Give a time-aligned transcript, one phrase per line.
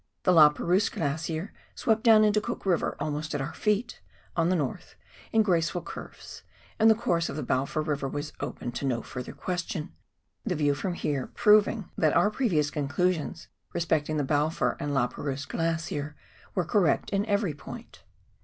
[0.23, 4.01] The La Perouse Glacier swept down into Cook River almost at our feet,
[4.35, 4.95] on the north,
[5.31, 6.41] in graceful curves,
[6.79, 9.93] and the course of the Balfour River was open to no further question,
[10.43, 13.47] the view from here proving that our previous ■^v^ COPLAND RIVER AND GENERAL WORK.
[13.47, 16.15] 295 conclusions respecting tlie Balfour and La Perouse Glacier
[16.55, 18.03] were correct in every point.